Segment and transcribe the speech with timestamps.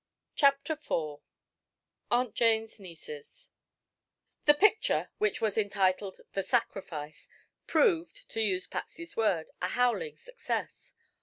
[0.33, 1.19] CHAPTER IV
[2.09, 3.49] AUNT JANE'S NIECES
[4.45, 7.29] The picture, which was entitled "The Sacrifice,"
[7.67, 10.95] proved to use Patsy's words "a howling success."